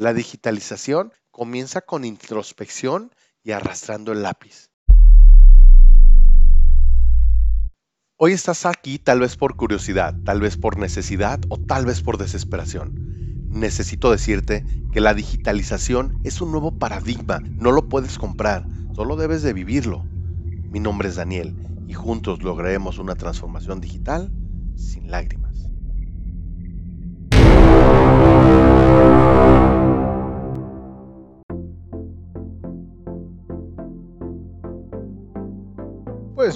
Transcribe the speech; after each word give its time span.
La 0.00 0.14
digitalización 0.14 1.12
comienza 1.30 1.82
con 1.82 2.06
introspección 2.06 3.10
y 3.42 3.50
arrastrando 3.50 4.12
el 4.12 4.22
lápiz. 4.22 4.70
Hoy 8.16 8.32
estás 8.32 8.64
aquí 8.64 8.98
tal 8.98 9.20
vez 9.20 9.36
por 9.36 9.56
curiosidad, 9.56 10.14
tal 10.24 10.40
vez 10.40 10.56
por 10.56 10.78
necesidad 10.78 11.40
o 11.50 11.58
tal 11.58 11.84
vez 11.84 12.00
por 12.00 12.16
desesperación. 12.16 12.94
Necesito 13.50 14.10
decirte 14.10 14.64
que 14.90 15.02
la 15.02 15.12
digitalización 15.12 16.18
es 16.24 16.40
un 16.40 16.50
nuevo 16.50 16.78
paradigma, 16.78 17.40
no 17.58 17.70
lo 17.70 17.90
puedes 17.90 18.16
comprar, 18.16 18.64
solo 18.94 19.16
debes 19.16 19.42
de 19.42 19.52
vivirlo. 19.52 20.06
Mi 20.70 20.80
nombre 20.80 21.10
es 21.10 21.16
Daniel 21.16 21.54
y 21.86 21.92
juntos 21.92 22.42
lograremos 22.42 22.96
una 22.96 23.16
transformación 23.16 23.82
digital 23.82 24.32
sin 24.76 25.10
lágrimas. 25.10 25.69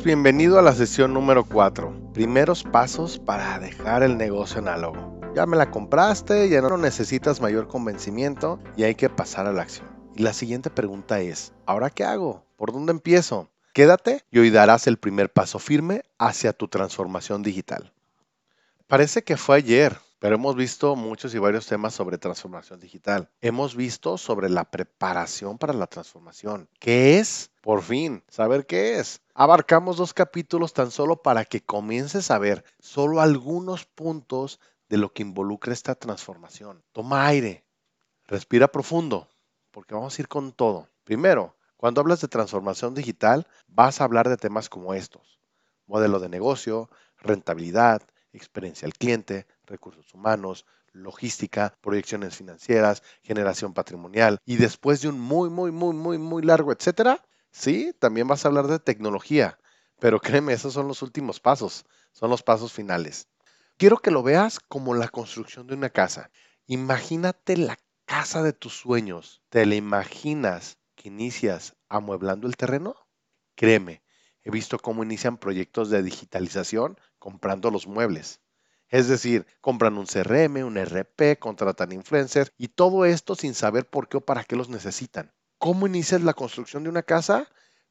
Bienvenido 0.02 0.58
a 0.58 0.62
la 0.62 0.74
sesión 0.74 1.14
número 1.14 1.44
4. 1.44 2.12
Primeros 2.12 2.64
pasos 2.64 3.18
para 3.18 3.58
dejar 3.58 4.02
el 4.02 4.18
negocio 4.18 4.58
análogo. 4.58 5.20
Ya 5.34 5.46
me 5.46 5.56
la 5.56 5.70
compraste, 5.70 6.48
ya 6.48 6.60
no 6.60 6.76
necesitas 6.76 7.40
mayor 7.40 7.68
convencimiento 7.68 8.58
y 8.76 8.82
hay 8.82 8.96
que 8.96 9.08
pasar 9.08 9.46
a 9.46 9.52
la 9.52 9.62
acción. 9.62 9.88
Y 10.14 10.22
la 10.22 10.32
siguiente 10.32 10.68
pregunta 10.68 11.20
es, 11.20 11.52
¿ahora 11.64 11.90
qué 11.90 12.04
hago? 12.04 12.44
¿Por 12.56 12.72
dónde 12.72 12.92
empiezo? 12.92 13.48
Quédate 13.72 14.24
y 14.30 14.40
hoy 14.40 14.50
darás 14.50 14.86
el 14.86 14.98
primer 14.98 15.32
paso 15.32 15.58
firme 15.58 16.02
hacia 16.18 16.52
tu 16.52 16.68
transformación 16.68 17.42
digital. 17.42 17.92
Parece 18.86 19.22
que 19.22 19.36
fue 19.36 19.56
ayer, 19.56 19.96
pero 20.24 20.36
hemos 20.36 20.56
visto 20.56 20.96
muchos 20.96 21.34
y 21.34 21.38
varios 21.38 21.66
temas 21.66 21.92
sobre 21.92 22.16
transformación 22.16 22.80
digital. 22.80 23.28
Hemos 23.42 23.76
visto 23.76 24.16
sobre 24.16 24.48
la 24.48 24.64
preparación 24.64 25.58
para 25.58 25.74
la 25.74 25.86
transformación. 25.86 26.66
¿Qué 26.78 27.18
es? 27.18 27.50
Por 27.60 27.82
fin, 27.82 28.24
saber 28.30 28.64
qué 28.64 28.98
es. 28.98 29.20
Abarcamos 29.34 29.98
dos 29.98 30.14
capítulos 30.14 30.72
tan 30.72 30.90
solo 30.90 31.20
para 31.20 31.44
que 31.44 31.60
comiences 31.60 32.30
a 32.30 32.38
ver 32.38 32.64
solo 32.78 33.20
algunos 33.20 33.84
puntos 33.84 34.60
de 34.88 34.96
lo 34.96 35.12
que 35.12 35.20
involucra 35.20 35.74
esta 35.74 35.94
transformación. 35.94 36.82
Toma 36.92 37.26
aire, 37.26 37.66
respira 38.26 38.68
profundo, 38.68 39.28
porque 39.72 39.92
vamos 39.94 40.18
a 40.18 40.22
ir 40.22 40.28
con 40.28 40.52
todo. 40.52 40.88
Primero, 41.04 41.54
cuando 41.76 42.00
hablas 42.00 42.22
de 42.22 42.28
transformación 42.28 42.94
digital, 42.94 43.46
vas 43.66 44.00
a 44.00 44.04
hablar 44.04 44.30
de 44.30 44.38
temas 44.38 44.70
como 44.70 44.94
estos. 44.94 45.38
Modelo 45.86 46.18
de 46.18 46.30
negocio, 46.30 46.88
rentabilidad, 47.18 48.00
experiencia 48.32 48.86
al 48.86 48.94
cliente, 48.94 49.46
recursos 49.66 50.12
humanos, 50.14 50.66
logística, 50.92 51.74
proyecciones 51.80 52.36
financieras, 52.36 53.02
generación 53.22 53.74
patrimonial 53.74 54.38
y 54.44 54.56
después 54.56 55.02
de 55.02 55.08
un 55.08 55.20
muy, 55.20 55.50
muy, 55.50 55.72
muy, 55.72 55.94
muy, 55.94 56.18
muy 56.18 56.42
largo, 56.42 56.72
etcétera, 56.72 57.24
sí, 57.50 57.94
también 57.98 58.28
vas 58.28 58.44
a 58.44 58.48
hablar 58.48 58.68
de 58.68 58.78
tecnología, 58.78 59.58
pero 59.98 60.20
créeme, 60.20 60.52
esos 60.52 60.74
son 60.74 60.88
los 60.88 61.02
últimos 61.02 61.40
pasos, 61.40 61.84
son 62.12 62.30
los 62.30 62.42
pasos 62.42 62.72
finales. 62.72 63.28
Quiero 63.76 63.98
que 63.98 64.12
lo 64.12 64.22
veas 64.22 64.60
como 64.60 64.94
la 64.94 65.08
construcción 65.08 65.66
de 65.66 65.74
una 65.74 65.90
casa. 65.90 66.30
Imagínate 66.66 67.56
la 67.56 67.76
casa 68.04 68.42
de 68.42 68.52
tus 68.52 68.74
sueños. 68.74 69.42
¿Te 69.48 69.66
la 69.66 69.74
imaginas 69.74 70.78
que 70.94 71.08
inicias 71.08 71.74
amueblando 71.88 72.46
el 72.46 72.56
terreno? 72.56 72.94
Créeme, 73.56 74.02
he 74.42 74.50
visto 74.50 74.78
cómo 74.78 75.02
inician 75.02 75.38
proyectos 75.38 75.90
de 75.90 76.02
digitalización 76.02 76.98
comprando 77.18 77.70
los 77.70 77.86
muebles. 77.86 78.40
Es 78.88 79.08
decir, 79.08 79.46
compran 79.60 79.98
un 79.98 80.06
CRM, 80.06 80.64
un 80.64 80.76
RP, 80.76 81.38
contratan 81.38 81.92
influencers 81.92 82.52
y 82.58 82.68
todo 82.68 83.04
esto 83.04 83.34
sin 83.34 83.54
saber 83.54 83.88
por 83.88 84.08
qué 84.08 84.18
o 84.18 84.20
para 84.20 84.44
qué 84.44 84.56
los 84.56 84.68
necesitan. 84.68 85.32
¿Cómo 85.58 85.86
inicias 85.86 86.22
la 86.22 86.34
construcción 86.34 86.82
de 86.82 86.90
una 86.90 87.02
casa? 87.02 87.48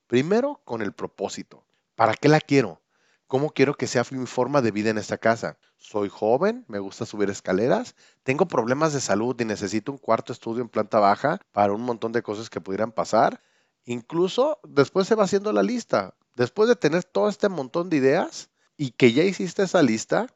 Primero, 0.08 0.62
con 0.64 0.82
el 0.82 0.94
propósito. 0.94 1.66
¿Para 1.96 2.14
qué 2.14 2.30
la 2.30 2.40
quiero? 2.40 2.82
¿Cómo 3.28 3.50
quiero 3.50 3.74
que 3.74 3.88
sea 3.88 4.06
mi 4.12 4.28
forma 4.28 4.62
de 4.62 4.72
vida 4.72 4.92
en 4.92 5.00
esta 5.00 5.18
casa? 5.18 5.58
Soy 5.78 6.08
joven, 6.08 6.66
me 6.68 6.78
gusta 6.78 7.06
subir 7.06 7.30
escaleras, 7.32 7.96
tengo 8.22 8.46
problemas 8.48 8.94
de 8.94 9.02
salud 9.02 9.36
y 9.40 9.46
necesito 9.46 9.92
un 9.92 9.98
cuarto 9.98 10.32
estudio 10.32 10.62
en 10.62 10.70
planta 10.70 11.00
baja 11.00 11.40
para 11.52 11.74
un 11.74 11.82
montón 11.82 12.12
de 12.12 12.22
cosas 12.22 12.50
que 12.50 12.62
pudieran 12.62 12.92
pasar. 12.92 13.42
Incluso 13.86 14.60
después 14.64 15.08
se 15.08 15.16
va 15.16 15.24
haciendo 15.24 15.52
la 15.52 15.64
lista. 15.64 16.14
Después 16.36 16.70
de 16.70 16.76
tener 16.76 17.04
todo 17.04 17.28
este 17.28 17.50
montón 17.50 17.90
de 17.90 17.98
ideas 17.98 18.50
y 18.78 18.92
que 18.92 19.14
ya 19.14 19.24
hiciste 19.24 19.64
esa 19.64 19.82
lista, 19.82 20.28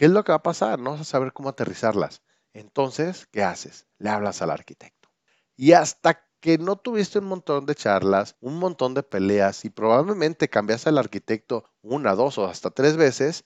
¿Qué 0.00 0.06
es 0.06 0.12
lo 0.12 0.24
que 0.24 0.32
va 0.32 0.36
a 0.36 0.42
pasar? 0.42 0.78
No 0.78 0.92
vas 0.92 1.02
a 1.02 1.04
saber 1.04 1.34
cómo 1.34 1.50
aterrizarlas. 1.50 2.22
Entonces, 2.54 3.26
¿qué 3.26 3.42
haces? 3.42 3.86
Le 3.98 4.08
hablas 4.08 4.40
al 4.40 4.48
arquitecto. 4.48 5.10
Y 5.58 5.72
hasta 5.72 6.26
que 6.40 6.56
no 6.56 6.76
tuviste 6.76 7.18
un 7.18 7.26
montón 7.26 7.66
de 7.66 7.74
charlas, 7.74 8.34
un 8.40 8.58
montón 8.58 8.94
de 8.94 9.02
peleas 9.02 9.66
y 9.66 9.68
probablemente 9.68 10.48
cambiaste 10.48 10.88
al 10.88 10.96
arquitecto 10.96 11.70
una, 11.82 12.14
dos 12.14 12.38
o 12.38 12.46
hasta 12.46 12.70
tres 12.70 12.96
veces 12.96 13.44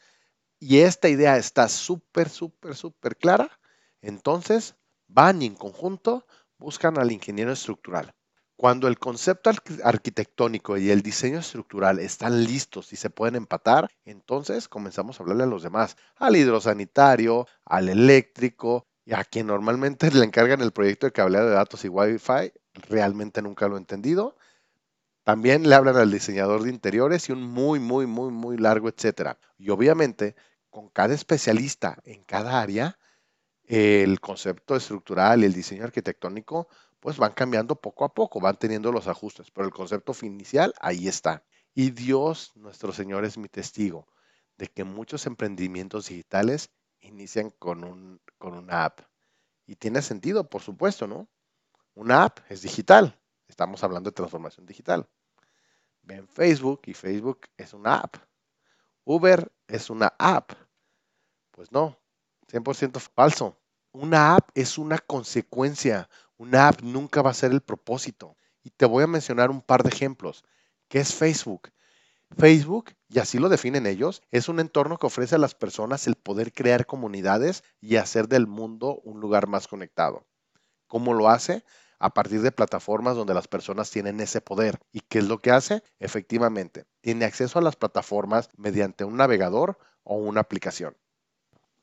y 0.60 0.78
esta 0.78 1.08
idea 1.08 1.38
está 1.38 1.68
súper, 1.68 2.28
súper, 2.28 2.76
súper 2.76 3.16
clara, 3.16 3.58
entonces 4.00 4.76
van 5.08 5.42
y 5.42 5.46
en 5.46 5.56
conjunto 5.56 6.24
buscan 6.58 7.00
al 7.00 7.10
ingeniero 7.10 7.50
estructural. 7.50 8.14
Cuando 8.64 8.88
el 8.88 8.98
concepto 8.98 9.50
arquitectónico 9.82 10.78
y 10.78 10.88
el 10.88 11.02
diseño 11.02 11.40
estructural 11.40 11.98
están 11.98 12.44
listos 12.44 12.94
y 12.94 12.96
se 12.96 13.10
pueden 13.10 13.34
empatar, 13.34 13.90
entonces 14.06 14.70
comenzamos 14.70 15.20
a 15.20 15.22
hablarle 15.22 15.42
a 15.42 15.48
los 15.48 15.62
demás, 15.62 15.98
al 16.16 16.34
hidrosanitario, 16.34 17.46
al 17.66 17.90
eléctrico 17.90 18.86
y 19.04 19.12
a 19.12 19.22
quien 19.22 19.48
normalmente 19.48 20.10
le 20.14 20.24
encargan 20.24 20.62
el 20.62 20.72
proyecto 20.72 21.04
de 21.04 21.12
cableado 21.12 21.50
de 21.50 21.56
datos 21.56 21.84
y 21.84 21.90
Wi-Fi, 21.90 22.54
realmente 22.88 23.42
nunca 23.42 23.68
lo 23.68 23.76
he 23.76 23.80
entendido. 23.80 24.34
También 25.24 25.68
le 25.68 25.74
hablan 25.74 25.98
al 25.98 26.10
diseñador 26.10 26.62
de 26.62 26.70
interiores 26.70 27.28
y 27.28 27.32
un 27.32 27.42
muy, 27.42 27.80
muy, 27.80 28.06
muy, 28.06 28.30
muy 28.30 28.56
largo, 28.56 28.88
etcétera. 28.88 29.36
Y 29.58 29.68
obviamente, 29.68 30.36
con 30.70 30.88
cada 30.88 31.12
especialista 31.12 31.98
en 32.06 32.24
cada 32.24 32.62
área, 32.62 32.96
el 33.66 34.20
concepto 34.20 34.74
estructural 34.74 35.42
y 35.42 35.44
el 35.44 35.52
diseño 35.52 35.84
arquitectónico 35.84 36.68
pues 37.04 37.18
van 37.18 37.34
cambiando 37.34 37.76
poco 37.76 38.06
a 38.06 38.14
poco, 38.14 38.40
van 38.40 38.56
teniendo 38.56 38.90
los 38.90 39.08
ajustes, 39.08 39.50
pero 39.50 39.66
el 39.66 39.74
concepto 39.74 40.14
inicial 40.22 40.72
ahí 40.80 41.06
está. 41.06 41.44
Y 41.74 41.90
Dios, 41.90 42.52
nuestro 42.54 42.94
Señor, 42.94 43.26
es 43.26 43.36
mi 43.36 43.50
testigo 43.50 44.08
de 44.56 44.68
que 44.68 44.84
muchos 44.84 45.26
emprendimientos 45.26 46.08
digitales 46.08 46.70
inician 47.00 47.50
con, 47.50 47.84
un, 47.84 48.22
con 48.38 48.54
una 48.54 48.86
app. 48.86 49.00
Y 49.66 49.76
tiene 49.76 50.00
sentido, 50.00 50.48
por 50.48 50.62
supuesto, 50.62 51.06
¿no? 51.06 51.28
Una 51.92 52.24
app 52.24 52.38
es 52.48 52.62
digital. 52.62 53.20
Estamos 53.48 53.84
hablando 53.84 54.08
de 54.08 54.14
transformación 54.14 54.64
digital. 54.64 55.06
Ven 56.00 56.26
Facebook 56.26 56.80
y 56.86 56.94
Facebook 56.94 57.40
es 57.58 57.74
una 57.74 57.96
app. 57.96 58.16
Uber 59.04 59.52
es 59.68 59.90
una 59.90 60.14
app. 60.18 60.52
Pues 61.50 61.70
no, 61.70 61.98
100% 62.50 62.98
falso. 62.98 63.58
Una 63.92 64.36
app 64.36 64.50
es 64.54 64.78
una 64.78 64.98
consecuencia, 64.98 66.08
una 66.36 66.68
app 66.68 66.82
nunca 66.82 67.22
va 67.22 67.30
a 67.30 67.34
ser 67.34 67.52
el 67.52 67.60
propósito. 67.60 68.36
Y 68.62 68.70
te 68.70 68.86
voy 68.86 69.04
a 69.04 69.08
mencionar 69.08 69.50
un 69.50 69.60
par 69.60 69.82
de 69.82 69.90
ejemplos. 69.90 70.44
¿Qué 70.88 71.00
es 71.00 71.14
Facebook? 71.14 71.70
Facebook, 72.36 72.92
y 73.08 73.18
así 73.18 73.38
lo 73.38 73.48
definen 73.48 73.86
ellos, 73.86 74.22
es 74.30 74.48
un 74.48 74.58
entorno 74.58 74.98
que 74.98 75.06
ofrece 75.06 75.36
a 75.36 75.38
las 75.38 75.54
personas 75.54 76.06
el 76.06 76.16
poder 76.16 76.52
crear 76.52 76.86
comunidades 76.86 77.62
y 77.80 77.96
hacer 77.96 78.28
del 78.28 78.46
mundo 78.46 79.00
un 79.04 79.20
lugar 79.20 79.46
más 79.46 79.68
conectado. 79.68 80.26
¿Cómo 80.88 81.14
lo 81.14 81.28
hace? 81.28 81.64
A 81.98 82.10
partir 82.10 82.42
de 82.42 82.52
plataformas 82.52 83.16
donde 83.16 83.34
las 83.34 83.46
personas 83.46 83.90
tienen 83.90 84.20
ese 84.20 84.40
poder. 84.40 84.80
¿Y 84.92 85.00
qué 85.00 85.18
es 85.20 85.28
lo 85.28 85.38
que 85.38 85.52
hace? 85.52 85.82
Efectivamente, 86.00 86.86
tiene 87.00 87.24
acceso 87.24 87.58
a 87.58 87.62
las 87.62 87.76
plataformas 87.76 88.48
mediante 88.56 89.04
un 89.04 89.16
navegador 89.16 89.78
o 90.02 90.16
una 90.16 90.40
aplicación. 90.40 90.96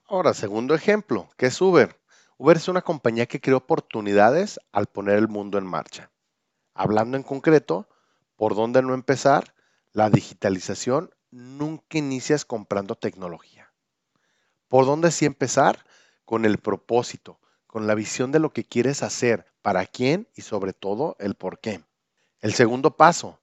Ahora, 0.05 0.33
segundo 0.33 0.75
ejemplo, 0.75 1.29
¿qué 1.37 1.45
es 1.45 1.61
Uber? 1.61 2.00
Uber 2.43 2.57
es 2.57 2.67
una 2.67 2.81
compañía 2.81 3.27
que 3.27 3.39
crea 3.39 3.55
oportunidades 3.55 4.59
al 4.71 4.87
poner 4.87 5.19
el 5.19 5.27
mundo 5.27 5.59
en 5.59 5.65
marcha. 5.67 6.09
Hablando 6.73 7.15
en 7.15 7.21
concreto, 7.21 7.87
¿por 8.35 8.55
dónde 8.55 8.81
no 8.81 8.95
empezar? 8.95 9.53
La 9.91 10.09
digitalización 10.09 11.11
nunca 11.29 11.99
inicias 11.99 12.43
comprando 12.43 12.95
tecnología. 12.95 13.71
¿Por 14.69 14.87
dónde 14.87 15.11
sí 15.11 15.27
empezar? 15.27 15.85
Con 16.25 16.45
el 16.45 16.57
propósito, 16.57 17.39
con 17.67 17.85
la 17.85 17.93
visión 17.93 18.31
de 18.31 18.39
lo 18.39 18.51
que 18.51 18.63
quieres 18.63 19.03
hacer, 19.03 19.45
para 19.61 19.85
quién 19.85 20.27
y 20.33 20.41
sobre 20.41 20.73
todo 20.73 21.15
el 21.19 21.35
por 21.35 21.59
qué. 21.59 21.83
El 22.39 22.55
segundo 22.55 22.97
paso, 22.97 23.39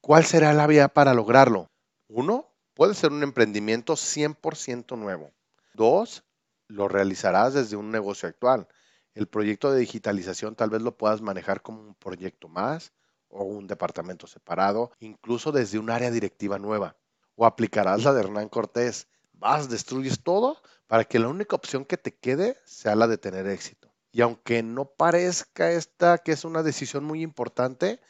¿cuál 0.00 0.24
será 0.24 0.54
la 0.54 0.66
vía 0.66 0.88
para 0.88 1.12
lograrlo? 1.12 1.70
Uno, 2.08 2.48
puede 2.72 2.94
ser 2.94 3.12
un 3.12 3.22
emprendimiento 3.22 3.96
100% 3.96 4.96
nuevo. 4.96 5.30
Dos, 5.74 6.24
lo 6.70 6.88
realizarás 6.88 7.54
desde 7.54 7.76
un 7.76 7.90
negocio 7.90 8.28
actual. 8.28 8.68
El 9.14 9.26
proyecto 9.26 9.72
de 9.72 9.80
digitalización 9.80 10.54
tal 10.54 10.70
vez 10.70 10.82
lo 10.82 10.96
puedas 10.96 11.20
manejar 11.20 11.62
como 11.62 11.82
un 11.82 11.94
proyecto 11.94 12.48
más 12.48 12.92
o 13.28 13.44
un 13.44 13.66
departamento 13.66 14.26
separado, 14.26 14.92
incluso 15.00 15.52
desde 15.52 15.78
un 15.78 15.90
área 15.90 16.10
directiva 16.10 16.58
nueva. 16.58 16.96
O 17.34 17.44
aplicarás 17.44 18.04
la 18.04 18.12
de 18.12 18.20
Hernán 18.20 18.48
Cortés. 18.48 19.08
Vas, 19.32 19.68
destruyes 19.68 20.22
todo 20.22 20.58
para 20.86 21.04
que 21.04 21.18
la 21.18 21.28
única 21.28 21.56
opción 21.56 21.84
que 21.84 21.96
te 21.96 22.14
quede 22.14 22.58
sea 22.64 22.94
la 22.94 23.06
de 23.06 23.18
tener 23.18 23.46
éxito. 23.46 23.92
Y 24.12 24.20
aunque 24.22 24.62
no 24.62 24.86
parezca 24.86 25.70
esta 25.70 26.18
que 26.18 26.32
es 26.32 26.44
una 26.44 26.62
decisión 26.62 27.04
muy 27.04 27.22
importante, 27.22 28.00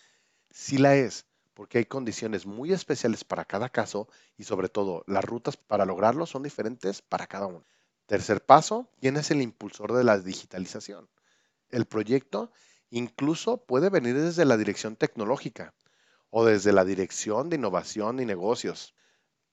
sí 0.51 0.79
la 0.79 0.97
es, 0.97 1.27
porque 1.55 1.79
hay 1.79 1.85
condiciones 1.85 2.47
muy 2.47 2.73
especiales 2.73 3.23
para 3.25 3.45
cada 3.45 3.69
caso 3.69 4.09
y 4.37 4.45
sobre 4.45 4.69
todo 4.69 5.05
las 5.07 5.25
rutas 5.25 5.57
para 5.57 5.85
lograrlo 5.85 6.27
son 6.27 6.43
diferentes 6.43 7.03
para 7.03 7.27
cada 7.27 7.47
uno. 7.47 7.65
Tercer 8.11 8.45
paso, 8.45 8.91
¿quién 9.01 9.17
es 9.17 9.31
el 9.31 9.41
impulsor 9.41 9.93
de 9.93 10.03
la 10.03 10.19
digitalización? 10.19 11.09
El 11.69 11.87
proyecto 11.87 12.51
incluso 12.91 13.65
puede 13.65 13.89
venir 13.89 14.21
desde 14.21 14.45
la 14.45 14.57
dirección 14.57 14.97
tecnológica 14.97 15.77
o 16.29 16.45
desde 16.45 16.73
la 16.73 16.85
dirección 16.85 17.49
de 17.49 17.55
innovación 17.55 18.19
y 18.19 18.27
negocios. 18.27 18.97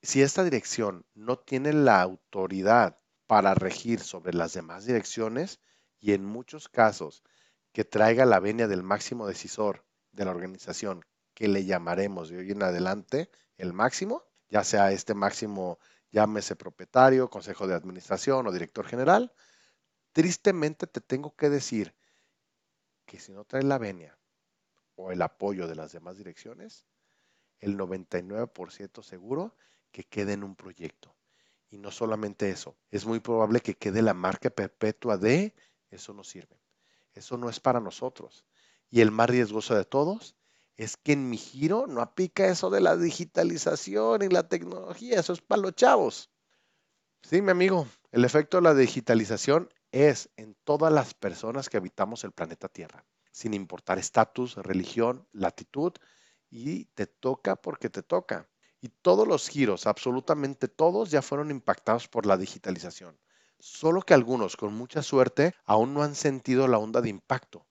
Si 0.02 0.24
esta 0.24 0.44
dirección 0.44 1.06
no 1.14 1.38
tiene 1.38 1.72
la 1.72 2.02
autoridad 2.02 2.98
para 3.28 3.54
regir 3.54 4.00
sobre 4.00 4.34
las 4.34 4.54
demás 4.54 4.88
direcciones 4.88 5.60
y 6.00 6.14
en 6.14 6.26
muchos 6.26 6.68
casos 6.68 7.22
que 7.74 7.86
traiga 7.86 8.26
la 8.26 8.40
venia 8.40 8.68
del 8.68 8.82
máximo 8.82 9.28
decisor 9.28 9.86
de 10.14 10.26
la 10.26 10.32
organización, 10.32 11.06
que 11.36 11.48
le 11.48 11.64
llamaremos 11.66 12.30
de 12.30 12.40
hoy 12.40 12.54
en 12.54 12.64
adelante 12.64 13.30
el 13.58 13.74
máximo, 13.74 14.24
ya 14.50 14.64
sea 14.64 14.92
este 14.94 15.14
máximo 15.14 15.78
llámese 16.12 16.56
propietario, 16.56 17.30
consejo 17.30 17.68
de 17.68 17.76
administración 17.76 18.48
o 18.48 18.52
director 18.52 18.86
general, 18.86 19.34
tristemente 20.14 20.88
te 20.88 21.02
tengo 21.02 21.36
que 21.36 21.50
decir 21.50 21.96
que 23.06 23.20
si 23.20 23.32
no 23.32 23.46
trae 23.46 23.64
la 23.64 23.78
venia 23.78 24.18
o 24.96 25.12
el 25.12 25.22
apoyo 25.22 25.68
de 25.68 25.76
las 25.76 25.92
demás 25.92 26.18
direcciones, 26.18 26.86
el 27.60 27.78
99% 27.78 29.04
seguro 29.04 29.56
que 29.92 30.04
quede 30.04 30.34
en 30.34 30.44
un 30.44 30.56
proyecto. 30.56 31.16
Y 31.70 31.78
no 31.78 31.92
solamente 31.92 32.50
eso, 32.50 32.78
es 32.92 33.06
muy 33.06 33.20
probable 33.20 33.60
que 33.60 33.76
quede 33.76 34.02
la 34.02 34.14
marca 34.14 34.50
perpetua 34.50 35.18
de 35.18 35.54
eso 35.90 36.14
no 36.14 36.24
sirve. 36.24 36.62
Eso 37.14 37.38
no 37.38 37.50
es 37.50 37.60
para 37.60 37.80
nosotros. 37.80 38.46
Y 38.90 39.02
el 39.02 39.12
más 39.12 39.30
riesgoso 39.30 39.76
de 39.76 39.86
todos 39.86 40.37
es 40.78 40.96
que 40.96 41.14
en 41.14 41.30
mi 41.30 41.38
giro 41.38 41.86
no 41.88 42.02
aplica 42.02 42.48
eso 42.48 42.70
de 42.70 42.82
la 42.82 42.96
digitalización 42.96 44.22
y 44.22 44.30
la 44.30 44.48
tecnología. 44.48 45.20
Eso 45.20 45.34
es 45.34 45.42
para 45.42 45.62
los 45.64 45.76
chavos. 45.76 46.32
Sí, 47.24 47.42
mi 47.42 47.52
amigo, 47.52 47.88
el 48.12 48.24
efecto 48.24 48.58
de 48.58 48.64
la 48.64 48.74
digitalización 48.74 49.70
es 49.92 50.30
en 50.38 50.56
todas 50.64 50.94
las 50.94 51.14
personas 51.14 51.70
que 51.70 51.78
habitamos 51.78 52.24
el 52.24 52.32
planeta 52.32 52.70
Tierra, 52.70 53.06
sin 53.32 53.54
importar 53.54 53.98
estatus, 54.00 54.56
religión, 54.56 55.28
latitud, 55.32 55.94
y 56.50 56.86
te 56.86 57.08
toca 57.08 57.56
porque 57.56 57.90
te 57.90 58.04
toca. 58.04 58.50
Y 58.80 58.90
todos 58.90 59.28
los 59.28 59.50
giros, 59.50 59.88
absolutamente 59.88 60.68
todos, 60.68 61.12
ya 61.12 61.22
fueron 61.22 61.52
impactados 61.52 62.08
por 62.08 62.26
la 62.26 62.38
digitalización. 62.38 63.20
Solo 63.60 64.04
que 64.04 64.14
algunos, 64.14 64.56
con 64.56 64.74
mucha 64.74 65.02
suerte, 65.02 65.54
aún 65.66 65.94
no 65.94 66.04
han 66.04 66.16
sentido 66.16 66.68
la 66.68 66.78
onda 66.78 67.02
de 67.02 67.10
impacto. 67.10 67.67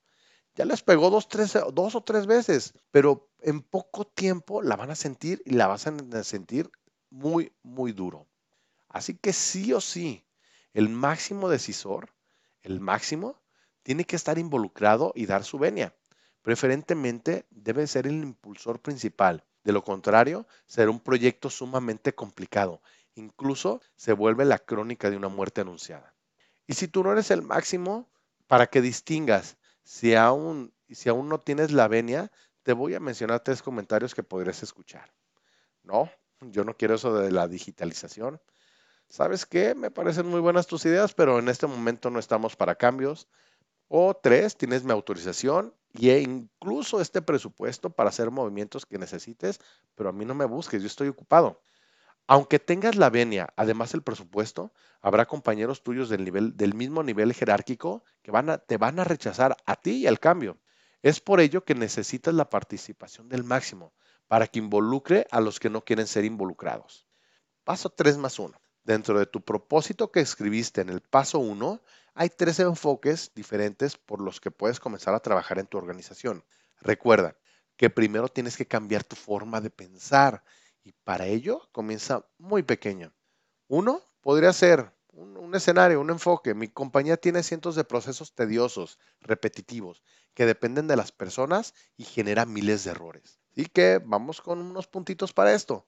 Ya 0.57 0.65
les 0.65 0.81
pegó 0.81 1.09
dos, 1.09 1.27
dos 1.73 1.95
o 1.95 2.01
tres 2.01 2.25
veces, 2.25 2.73
pero 2.91 3.29
en 3.41 3.61
poco 3.61 4.05
tiempo 4.07 4.61
la 4.61 4.75
van 4.75 4.89
a 4.91 4.95
sentir 4.95 5.41
y 5.45 5.51
la 5.51 5.67
vas 5.67 5.85
a 5.87 6.23
sentir 6.23 6.71
muy, 7.11 7.53
muy 7.61 7.91
duro. 7.91 8.27
Así 8.89 9.13
que 9.13 9.33
sí 9.33 9.71
o 9.71 9.79
sí, 9.79 10.25
el 10.73 10.89
máximo 10.89 11.47
decisor, 11.47 12.09
el 12.63 12.79
máximo, 12.79 13.39
tiene 13.83 14.05
que 14.05 14.15
estar 14.15 14.39
involucrado 14.39 15.13
y 15.15 15.27
dar 15.27 15.43
su 15.43 15.59
venia. 15.59 15.95
Preferentemente 16.41 17.45
debe 17.51 17.85
ser 17.85 18.07
el 18.07 18.15
impulsor 18.23 18.81
principal. 18.81 19.45
De 19.63 19.73
lo 19.73 19.83
contrario, 19.83 20.47
será 20.65 20.89
un 20.89 20.99
proyecto 20.99 21.49
sumamente 21.49 22.15
complicado 22.15 22.81
Incluso 23.17 23.81
se 23.95 24.13
vuelve 24.13 24.45
la 24.45 24.59
crónica 24.59 25.09
de 25.09 25.17
una 25.17 25.27
muerte 25.27 25.61
anunciada. 25.61 26.13
Y 26.67 26.73
si 26.73 26.87
tú 26.87 27.03
no 27.03 27.11
eres 27.11 27.31
el 27.31 27.41
máximo, 27.41 28.07
para 28.45 28.67
que 28.67 28.79
distingas 28.79 29.57
si 29.87 30.15
aún, 30.15 30.73
si 30.89 31.07
aún 31.07 31.29
no 31.29 31.39
tienes 31.39 31.71
la 31.71 31.87
venia, 31.87 32.29
te 32.63 32.73
voy 32.73 32.93
a 32.93 32.99
mencionar 32.99 33.39
tres 33.39 33.61
comentarios 33.61 34.13
que 34.13 34.21
podrías 34.21 34.61
escuchar. 34.61 35.13
No, 35.81 36.11
yo 36.41 36.65
no 36.65 36.75
quiero 36.75 36.95
eso 36.95 37.17
de 37.17 37.31
la 37.31 37.47
digitalización. 37.47 38.41
¿Sabes 39.07 39.45
qué? 39.45 39.75
Me 39.75 39.89
parecen 39.89 40.27
muy 40.27 40.41
buenas 40.41 40.67
tus 40.67 40.83
ideas, 40.85 41.13
pero 41.13 41.39
en 41.39 41.47
este 41.47 41.67
momento 41.67 42.09
no 42.09 42.19
estamos 42.19 42.57
para 42.57 42.75
cambios. 42.75 43.29
O 43.87 44.13
tres, 44.13 44.57
tienes 44.57 44.83
mi 44.83 44.91
autorización 44.91 45.73
e 45.93 46.19
incluso 46.19 46.99
este 46.99 47.21
presupuesto 47.21 47.89
para 47.89 48.09
hacer 48.09 48.29
movimientos 48.29 48.85
que 48.85 48.97
necesites, 48.97 49.61
pero 49.95 50.09
a 50.09 50.13
mí 50.13 50.25
no 50.25 50.35
me 50.35 50.43
busques, 50.43 50.81
yo 50.81 50.87
estoy 50.87 51.07
ocupado. 51.07 51.61
Aunque 52.27 52.59
tengas 52.59 52.97
la 52.97 53.09
venia, 53.09 53.53
además 53.55 53.93
el 53.93 54.03
presupuesto, 54.03 54.73
habrá 55.01 55.25
compañeros 55.25 55.81
tuyos 55.81 56.09
del, 56.09 56.25
nivel, 56.25 56.57
del 56.57 56.73
mismo 56.73 57.01
nivel 57.01 57.33
jerárquico 57.33 58.03
que 58.21 58.31
van 58.31 58.49
a, 58.49 58.57
te 58.57 58.75
van 58.75 58.99
a 58.99 59.05
rechazar 59.05 59.55
a 59.65 59.75
ti 59.77 59.91
y 59.91 60.07
al 60.07 60.19
cambio. 60.19 60.59
Es 61.01 61.21
por 61.21 61.39
ello 61.39 61.63
que 61.63 61.73
necesitas 61.73 62.33
la 62.33 62.49
participación 62.49 63.29
del 63.29 63.45
máximo 63.45 63.93
para 64.27 64.47
que 64.47 64.59
involucre 64.59 65.25
a 65.31 65.39
los 65.39 65.59
que 65.59 65.69
no 65.69 65.85
quieren 65.85 66.05
ser 66.05 66.25
involucrados. 66.25 67.07
Paso 67.63 67.89
3 67.89 68.17
más 68.17 68.39
1. 68.39 68.59
Dentro 68.83 69.17
de 69.19 69.25
tu 69.25 69.41
propósito 69.41 70.11
que 70.11 70.19
escribiste 70.19 70.81
en 70.81 70.89
el 70.89 71.01
paso 71.01 71.39
1, 71.39 71.81
hay 72.13 72.29
tres 72.29 72.59
enfoques 72.59 73.31
diferentes 73.35 73.95
por 73.95 74.21
los 74.21 74.41
que 74.41 74.51
puedes 74.51 74.79
comenzar 74.79 75.13
a 75.13 75.19
trabajar 75.19 75.59
en 75.59 75.67
tu 75.67 75.77
organización. 75.77 76.43
Recuerda 76.81 77.37
que 77.77 77.89
primero 77.89 78.27
tienes 78.27 78.57
que 78.57 78.65
cambiar 78.65 79.03
tu 79.03 79.15
forma 79.15 79.61
de 79.61 79.69
pensar 79.69 80.43
y 80.87 80.93
para 81.03 81.25
ello 81.25 81.67
comienza 81.73 82.25
muy 82.37 82.63
pequeño. 82.63 83.13
Uno 83.67 84.01
podría 84.21 84.53
ser 84.53 84.93
un, 85.09 85.53
escenario, 85.53 85.99
un 85.99 86.11
enfoque. 86.11 86.53
Mi 86.53 86.69
compañía 86.69 87.17
tiene 87.17 87.43
cientos 87.43 87.75
de 87.75 87.83
procesos 87.83 88.33
tediosos, 88.33 88.97
repetitivos, 89.19 90.01
que 90.33 90.45
dependen 90.45 90.87
de 90.87 90.95
las 90.95 91.11
personas 91.11 91.73
y 91.97 92.05
genera 92.05 92.45
miles 92.45 92.85
de 92.85 92.91
errores. 92.91 93.41
Así 93.51 93.65
que 93.65 93.99
vamos 94.01 94.39
con 94.39 94.59
unos 94.59 94.87
puntitos 94.87 95.33
para 95.33 95.53
esto. 95.53 95.85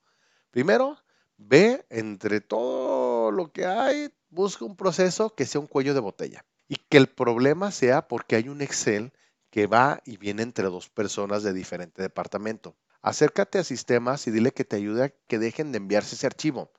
Primero, 0.51 0.98
ve 1.38 1.86
entre 1.90 2.42
todo 2.42 3.31
lo 3.31 3.54
que 3.54 3.66
hay, 3.66 4.10
busca 4.30 4.66
un 4.66 4.75
proceso 4.75 5.34
que 5.34 5.46
sea 5.46 5.62
un 5.62 5.68
cuello 5.68 5.94
de 5.94 6.01
botella 6.01 6.44
y 6.68 6.75
que 6.75 6.98
el 6.98 7.07
problema 7.07 7.72
sea 7.72 8.06
porque 8.10 8.36
hay 8.36 8.50
un 8.50 8.62
Excel 8.62 9.13
que 9.50 9.66
va 9.66 10.01
y 10.04 10.18
viene 10.18 10.44
entre 10.44 10.66
dos 10.66 10.90
personas 10.90 11.42
de 11.44 11.54
diferente 11.54 12.01
departamento. 12.01 12.75
Acércate 13.01 13.60
a 13.60 13.63
sistemas 13.63 14.28
y 14.28 14.31
dile 14.31 14.51
que 14.51 14.66
te 14.66 14.75
ayude 14.75 15.04
a 15.06 15.10
que 15.10 15.40
dejen 15.40 15.72
de 15.72 15.78
enviarse 15.78 16.16
ese 16.16 16.28
archivo, 16.28 16.72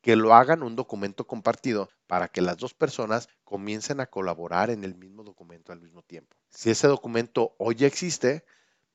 que 0.00 0.16
lo 0.16 0.34
hagan 0.34 0.62
un 0.62 0.76
documento 0.76 1.26
compartido 1.26 1.90
para 2.06 2.28
que 2.28 2.40
las 2.40 2.56
dos 2.56 2.74
personas 2.74 3.28
comiencen 3.44 4.00
a 4.00 4.06
colaborar 4.06 4.70
en 4.70 4.84
el 4.84 4.94
mismo 4.94 5.24
documento 5.24 5.72
al 5.72 5.80
mismo 5.80 6.02
tiempo. 6.02 6.36
Si 6.48 6.70
ese 6.70 6.86
documento 6.86 7.54
hoy 7.58 7.74
ya 7.74 7.86
existe, 7.86 8.44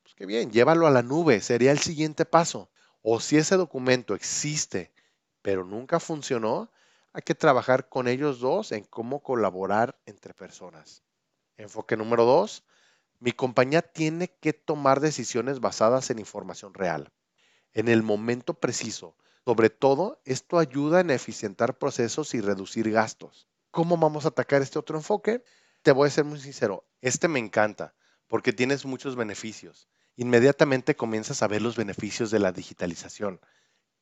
pues 0.02 0.16
qué 0.16 0.26
bien, 0.26 0.52
llévalo 0.52 0.88
a 0.88 0.92
la 0.92 1.04
nube, 1.04 1.42
sería 1.42 1.72
el 1.72 1.80
siguiente 1.80 2.26
paso. 2.26 2.72
O 3.02 3.20
si 3.20 3.38
ese 3.38 3.58
documento 3.58 4.16
existe, 4.16 4.92
pero 5.42 5.66
nunca 5.66 6.00
funcionó, 6.00 6.72
hay 7.14 7.22
que 7.24 7.36
trabajar 7.36 7.90
con 7.90 8.08
ellos 8.08 8.40
dos 8.40 8.72
en 8.72 8.86
cómo 8.86 9.22
colaborar 9.22 10.00
entre 10.06 10.34
personas. 10.34 11.04
Enfoque 11.58 11.98
número 11.98 12.26
dos, 12.26 12.64
mi 13.22 13.34
compañía 13.34 13.84
tiene 13.84 14.36
que 14.42 14.52
tomar 14.52 15.00
decisiones 15.00 15.60
basadas 15.60 16.10
en 16.10 16.18
información 16.18 16.74
real, 16.74 17.14
en 17.72 17.88
el 17.88 18.02
momento 18.02 18.56
preciso. 18.56 19.16
Sobre 19.46 19.70
todo, 19.70 20.22
esto 20.26 20.58
ayuda 20.58 21.02
en 21.02 21.12
eficientar 21.12 21.78
procesos 21.78 22.34
y 22.34 22.42
reducir 22.42 22.92
gastos. 22.92 23.48
¿Cómo 23.70 23.96
vamos 23.98 24.26
a 24.26 24.30
atacar 24.30 24.64
este 24.64 24.80
otro 24.80 24.98
enfoque? 24.98 25.44
Te 25.84 25.92
voy 25.92 26.08
a 26.08 26.12
ser 26.12 26.26
muy 26.26 26.40
sincero, 26.40 26.84
este 27.00 27.28
me 27.28 27.38
encanta 27.38 27.94
porque 28.28 28.54
tienes 28.54 28.86
muchos 28.86 29.16
beneficios. 29.16 29.88
Inmediatamente 30.16 30.96
comienzas 30.96 31.44
a 31.44 31.48
ver 31.48 31.62
los 31.62 31.76
beneficios 31.76 32.32
de 32.32 32.40
la 32.40 32.52
digitalización. 32.52 33.40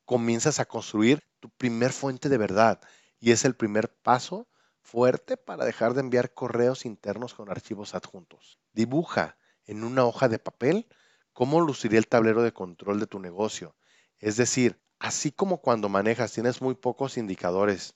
Comienzas 0.06 0.62
a 0.62 0.66
construir 0.66 1.24
tu 1.42 1.50
primer 1.50 1.92
fuente 1.92 2.30
de 2.30 2.38
verdad 2.38 2.80
y 3.20 3.32
es 3.32 3.44
el 3.44 3.56
primer 3.56 3.94
paso 4.02 4.48
fuerte 4.82 5.38
para 5.38 5.66
dejar 5.66 5.94
de 5.94 6.02
enviar 6.02 6.34
correos 6.34 6.86
internos 6.86 7.34
con 7.34 7.50
archivos 7.50 7.96
adjuntos. 7.96 8.60
Dibuja 8.74 9.38
en 9.66 9.84
una 9.84 10.06
hoja 10.06 10.28
de 10.28 10.40
papel 10.40 10.88
cómo 11.34 11.62
luciría 11.62 12.00
el 12.00 12.08
tablero 12.08 12.42
de 12.42 12.54
control 12.54 13.00
de 13.00 13.08
tu 13.08 13.20
negocio. 13.20 13.76
Es 14.18 14.36
decir, 14.38 14.82
así 15.00 15.32
como 15.32 15.62
cuando 15.62 15.90
manejas 15.90 16.34
tienes 16.34 16.62
muy 16.62 16.76
pocos 16.76 17.18
indicadores. 17.18 17.96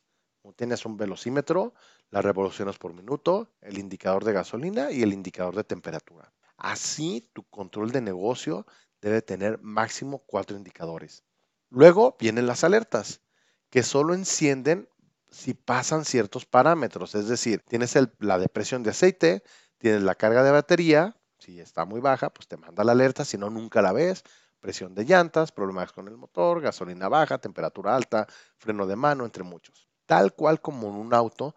Tienes 0.56 0.86
un 0.86 0.98
velocímetro, 0.98 1.74
las 2.10 2.24
revoluciones 2.24 2.78
por 2.78 2.94
minuto, 2.94 3.50
el 3.62 3.78
indicador 3.78 4.25
de 4.25 4.34
gasolina 4.34 4.92
y 4.92 5.02
el 5.02 5.13
indicador 5.13 5.56
de 5.56 5.63
temperatura. 5.63 6.34
Así 6.58 7.30
tu 7.34 7.44
control 7.44 7.92
de 7.92 8.02
negocio 8.02 8.66
debe 9.02 9.22
tener 9.22 9.60
máximo 9.62 10.20
cuatro 10.20 10.56
indicadores. 10.56 11.24
Luego 11.70 12.16
vienen 12.20 12.46
las 12.46 12.63
alertas, 12.63 13.22
que 13.70 13.84
solo 13.84 14.13
encienden 14.13 14.88
si 15.34 15.56
pasan 15.56 16.06
ciertos 16.06 16.46
parámetros, 16.46 17.16
es 17.16 17.28
decir, 17.28 17.63
tienes 17.68 17.98
la 18.20 18.38
depresión 18.38 18.84
de 18.84 18.92
aceite, 18.92 19.44
tienes 19.80 20.04
la 20.04 20.13
carga 20.13 20.44
de 20.44 20.52
batería, 20.52 21.18
si 21.40 21.60
está 21.60 21.86
muy 21.86 22.00
baja, 22.00 22.30
pues 22.30 22.48
te 22.48 22.56
manda 22.56 22.84
la 22.84 22.92
alerta, 22.92 23.25
si 23.25 23.38
no, 23.38 23.50
nunca 23.50 23.82
la 23.82 23.92
ves, 23.94 24.24
presión 24.60 24.94
de 24.94 25.06
llantas, 25.06 25.52
problemas 25.52 25.92
con 25.92 26.08
el 26.08 26.18
motor, 26.18 26.62
gasolina 26.62 27.10
baja, 27.10 27.40
temperatura 27.40 27.96
alta, 27.96 28.28
freno 28.58 28.86
de 28.86 28.96
mano, 28.96 29.25
entre 29.25 29.44
muchos. 29.44 29.90
Tal 30.06 30.36
cual 30.36 30.62
como 30.62 30.88
en 30.90 30.96
un 30.96 31.13
auto, 31.16 31.56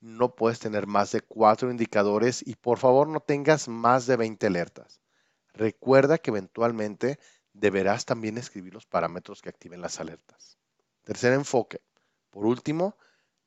no 0.00 0.34
puedes 0.34 0.58
tener 0.58 0.88
más 0.88 1.12
de 1.12 1.20
cuatro 1.20 1.70
indicadores 1.70 2.42
y 2.46 2.56
por 2.56 2.78
favor 2.78 3.08
no 3.08 3.20
tengas 3.20 3.68
más 3.68 4.06
de 4.06 4.16
20 4.16 4.48
alertas. 4.48 5.00
Recuerda 5.54 6.18
que 6.18 6.30
eventualmente 6.30 7.20
deberás 7.52 8.04
también 8.04 8.38
escribir 8.38 8.74
los 8.74 8.86
parámetros 8.86 9.40
que 9.40 9.50
activen 9.50 9.80
las 9.80 10.00
alertas. 10.00 10.58
Tercer 11.04 11.32
enfoque. 11.32 11.80
Por 12.34 12.46
último, 12.46 12.96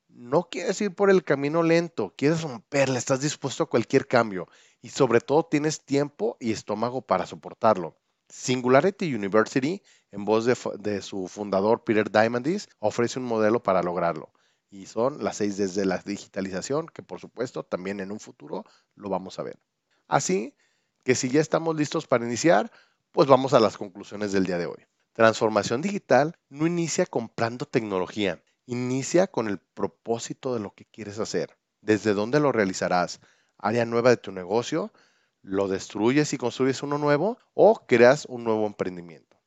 no 0.08 0.48
quieres 0.50 0.80
ir 0.80 0.96
por 0.96 1.10
el 1.10 1.26
camino 1.26 1.62
lento, 1.62 2.14
quieres 2.16 2.42
romperle, 2.44 2.98
estás 2.98 3.20
dispuesto 3.20 3.64
a 3.64 3.70
cualquier 3.70 4.08
cambio 4.08 4.48
y 4.82 4.92
sobre 4.92 5.20
todo 5.20 5.44
tienes 5.44 5.84
tiempo 5.84 6.38
y 6.40 6.54
estómago 6.54 7.02
para 7.02 7.26
soportarlo. 7.26 7.98
Singularity 8.30 9.14
University, 9.14 9.84
en 10.12 10.24
voz 10.24 10.46
de, 10.46 10.56
de 10.80 11.02
su 11.02 11.28
fundador 11.28 11.84
Peter 11.84 12.10
Diamandis, 12.10 12.70
ofrece 12.80 13.20
un 13.20 13.26
modelo 13.26 13.62
para 13.62 13.84
lograrlo 13.84 14.32
y 14.70 14.86
son 14.86 15.22
las 15.22 15.36
seis 15.36 15.58
desde 15.58 15.86
la 15.86 15.98
digitalización, 15.98 16.88
que 16.88 17.04
por 17.04 17.20
supuesto 17.20 17.64
también 17.64 18.00
en 18.00 18.10
un 18.10 18.22
futuro 18.22 18.64
lo 18.96 19.10
vamos 19.10 19.38
a 19.38 19.44
ver. 19.44 19.60
Así 20.08 20.56
que 21.04 21.14
si 21.14 21.30
ya 21.30 21.42
estamos 21.42 21.76
listos 21.76 22.08
para 22.08 22.26
iniciar, 22.26 22.72
pues 23.12 23.28
vamos 23.28 23.54
a 23.54 23.60
las 23.60 23.78
conclusiones 23.78 24.32
del 24.32 24.46
día 24.46 24.58
de 24.58 24.68
hoy. 24.68 24.88
Transformación 25.12 25.82
digital 25.82 26.38
no 26.48 26.66
inicia 26.66 27.06
comprando 27.06 27.66
tecnología, 27.66 28.42
inicia 28.68 29.26
con 29.26 29.48
el 29.48 29.58
propósito 29.58 30.54
de 30.54 30.60
lo 30.60 30.76
que 30.76 30.86
quieres 30.86 31.18
hacer. 31.18 31.58
¿Desde 31.82 32.14
dónde 32.14 32.40
lo 32.40 32.52
realizarás? 32.52 33.20
¿Área 33.58 33.86
nueva 33.86 34.12
de 34.12 34.18
tu 34.18 34.32
negocio? 34.32 34.94
¿Lo 35.42 35.68
destruyes 35.68 36.32
y 36.34 36.38
construyes 36.38 36.84
uno 36.84 37.00
nuevo? 37.00 37.40
¿O 37.56 37.88
creas 37.88 38.26
un 38.26 38.44
nuevo 38.44 38.68
emprendimiento? 38.68 39.38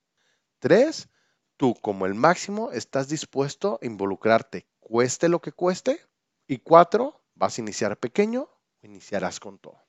Tres, 0.58 1.08
tú 1.56 1.74
como 1.80 2.06
el 2.06 2.14
máximo 2.14 2.72
estás 2.72 3.08
dispuesto 3.08 3.78
a 3.80 3.86
involucrarte 3.86 4.66
cueste 4.90 5.28
lo 5.28 5.40
que 5.40 5.52
cueste. 5.52 6.00
Y 6.48 6.58
cuatro, 6.58 7.22
vas 7.36 7.56
a 7.56 7.60
iniciar 7.60 7.96
pequeño 7.96 8.42
o 8.42 8.86
iniciarás 8.86 9.38
con 9.38 9.58
todo. 9.58 9.80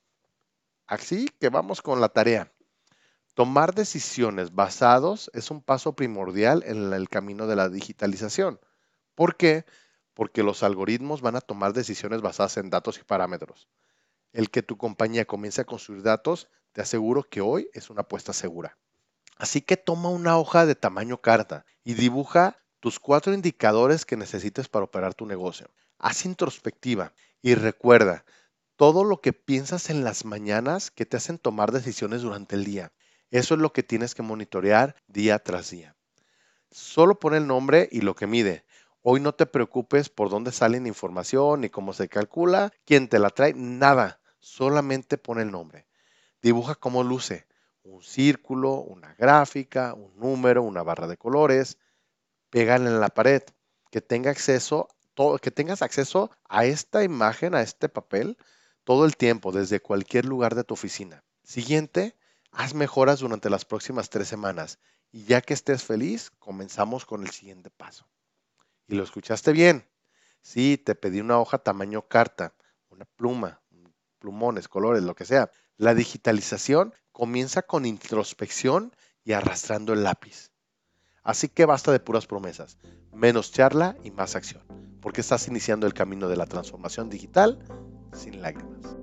Así 0.85 1.27
que 1.39 1.49
vamos 1.49 1.81
con 1.81 1.99
la 1.99 2.09
tarea. 2.09 2.53
Tomar 3.33 3.73
decisiones 3.73 4.53
basados 4.53 5.31
es 5.33 5.49
un 5.49 5.63
paso 5.63 5.95
primordial 5.95 6.63
en 6.67 6.93
el 6.93 7.09
camino 7.09 7.47
de 7.47 7.55
la 7.55 7.69
digitalización. 7.69 8.59
¿Por 9.21 9.37
qué? 9.37 9.65
Porque 10.15 10.41
los 10.41 10.63
algoritmos 10.63 11.21
van 11.21 11.35
a 11.35 11.41
tomar 11.41 11.73
decisiones 11.73 12.21
basadas 12.21 12.57
en 12.57 12.71
datos 12.71 12.97
y 12.97 13.03
parámetros. 13.03 13.67
El 14.33 14.49
que 14.49 14.63
tu 14.63 14.77
compañía 14.77 15.25
comience 15.25 15.61
a 15.61 15.65
construir 15.65 16.01
datos, 16.01 16.49
te 16.71 16.81
aseguro 16.81 17.21
que 17.21 17.39
hoy 17.39 17.69
es 17.73 17.91
una 17.91 18.01
apuesta 18.01 18.33
segura. 18.33 18.79
Así 19.37 19.61
que 19.61 19.77
toma 19.77 20.09
una 20.09 20.39
hoja 20.39 20.65
de 20.65 20.73
tamaño 20.73 21.21
carta 21.21 21.67
y 21.83 21.93
dibuja 21.93 22.57
tus 22.79 22.99
cuatro 22.99 23.31
indicadores 23.31 24.07
que 24.07 24.17
necesites 24.17 24.67
para 24.67 24.85
operar 24.85 25.13
tu 25.13 25.27
negocio. 25.27 25.69
Haz 25.99 26.25
introspectiva 26.25 27.13
y 27.43 27.53
recuerda 27.53 28.25
todo 28.75 29.03
lo 29.03 29.21
que 29.21 29.33
piensas 29.33 29.91
en 29.91 30.03
las 30.03 30.25
mañanas 30.25 30.89
que 30.89 31.05
te 31.05 31.17
hacen 31.17 31.37
tomar 31.37 31.71
decisiones 31.71 32.23
durante 32.23 32.55
el 32.55 32.65
día. 32.65 32.91
Eso 33.29 33.53
es 33.53 33.59
lo 33.59 33.71
que 33.71 33.83
tienes 33.83 34.15
que 34.15 34.23
monitorear 34.23 34.95
día 35.05 35.37
tras 35.37 35.69
día. 35.69 35.95
Solo 36.71 37.19
pon 37.19 37.35
el 37.35 37.45
nombre 37.45 37.87
y 37.91 38.01
lo 38.01 38.15
que 38.15 38.25
mide. 38.25 38.65
Hoy 39.01 39.19
no 39.19 39.33
te 39.33 39.45
preocupes 39.45 40.09
por 40.09 40.29
dónde 40.29 40.51
sale 40.51 40.79
la 40.79 40.87
información 40.87 41.61
ni 41.61 41.69
cómo 41.69 41.93
se 41.93 42.07
calcula, 42.07 42.71
quién 42.85 43.07
te 43.07 43.19
la 43.19 43.29
trae, 43.29 43.53
nada. 43.53 44.19
Solamente 44.39 45.17
pon 45.17 45.39
el 45.39 45.51
nombre. 45.51 45.87
Dibuja 46.41 46.75
cómo 46.75 47.03
luce. 47.03 47.47
Un 47.83 48.03
círculo, 48.03 48.75
una 48.75 49.15
gráfica, 49.15 49.93
un 49.93 50.15
número, 50.17 50.63
una 50.63 50.83
barra 50.83 51.07
de 51.07 51.17
colores 51.17 51.77
pégale 52.51 52.89
en 52.89 52.99
la 52.99 53.09
pared, 53.09 53.41
que 53.89 54.01
tenga 54.01 54.29
acceso, 54.29 54.89
todo, 55.15 55.39
que 55.39 55.49
tengas 55.49 55.81
acceso 55.81 56.29
a 56.47 56.65
esta 56.65 57.03
imagen, 57.03 57.55
a 57.55 57.61
este 57.61 57.89
papel, 57.89 58.37
todo 58.83 59.05
el 59.05 59.15
tiempo, 59.17 59.51
desde 59.51 59.79
cualquier 59.79 60.25
lugar 60.25 60.53
de 60.53 60.63
tu 60.63 60.75
oficina. 60.75 61.23
Siguiente, 61.43 62.15
haz 62.51 62.75
mejoras 62.75 63.19
durante 63.19 63.49
las 63.49 63.65
próximas 63.65 64.09
tres 64.09 64.27
semanas 64.27 64.79
y 65.11 65.23
ya 65.23 65.41
que 65.41 65.53
estés 65.53 65.83
feliz, 65.83 66.29
comenzamos 66.39 67.05
con 67.05 67.23
el 67.23 67.31
siguiente 67.31 67.71
paso. 67.71 68.05
Y 68.91 68.95
lo 68.95 69.03
escuchaste 69.03 69.53
bien. 69.53 69.87
Sí, 70.41 70.77
te 70.77 70.95
pedí 70.95 71.21
una 71.21 71.39
hoja 71.39 71.59
tamaño 71.59 72.09
carta, 72.09 72.53
una 72.89 73.05
pluma, 73.05 73.61
plumones, 74.19 74.67
colores, 74.67 75.01
lo 75.01 75.15
que 75.15 75.23
sea. 75.23 75.49
La 75.77 75.95
digitalización 75.95 76.93
comienza 77.13 77.61
con 77.61 77.85
introspección 77.85 78.93
y 79.23 79.31
arrastrando 79.31 79.93
el 79.93 80.03
lápiz. 80.03 80.51
Así 81.23 81.47
que 81.47 81.65
basta 81.65 81.93
de 81.93 82.01
puras 82.01 82.27
promesas, 82.27 82.77
menos 83.13 83.53
charla 83.53 83.95
y 84.03 84.11
más 84.11 84.35
acción, 84.35 84.63
porque 85.01 85.21
estás 85.21 85.47
iniciando 85.47 85.87
el 85.87 85.93
camino 85.93 86.27
de 86.27 86.35
la 86.35 86.45
transformación 86.45 87.09
digital 87.09 87.59
sin 88.11 88.41
lágrimas. 88.41 88.97